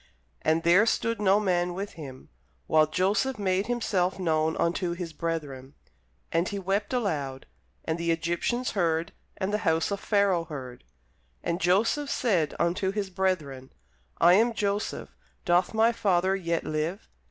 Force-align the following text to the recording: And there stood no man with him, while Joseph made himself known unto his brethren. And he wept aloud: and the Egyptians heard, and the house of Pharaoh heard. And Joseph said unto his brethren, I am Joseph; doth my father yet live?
And 0.41 0.63
there 0.63 0.87
stood 0.87 1.21
no 1.21 1.39
man 1.39 1.75
with 1.75 1.91
him, 1.91 2.29
while 2.65 2.87
Joseph 2.87 3.37
made 3.37 3.67
himself 3.67 4.17
known 4.17 4.57
unto 4.57 4.93
his 4.93 5.13
brethren. 5.13 5.75
And 6.31 6.49
he 6.49 6.57
wept 6.57 6.91
aloud: 6.91 7.45
and 7.85 7.99
the 7.99 8.09
Egyptians 8.09 8.71
heard, 8.71 9.11
and 9.37 9.53
the 9.53 9.59
house 9.59 9.91
of 9.91 9.99
Pharaoh 9.99 10.45
heard. 10.45 10.83
And 11.43 11.61
Joseph 11.61 12.09
said 12.09 12.55
unto 12.57 12.89
his 12.91 13.11
brethren, 13.11 13.71
I 14.17 14.33
am 14.33 14.53
Joseph; 14.55 15.15
doth 15.45 15.71
my 15.71 15.91
father 15.91 16.35
yet 16.35 16.63
live? 16.63 17.07